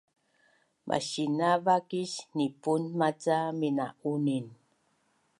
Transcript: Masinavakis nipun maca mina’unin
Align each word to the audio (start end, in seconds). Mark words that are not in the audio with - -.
Masinavakis 0.87 2.13
nipun 2.37 2.81
maca 2.99 3.37
mina’unin 3.59 4.45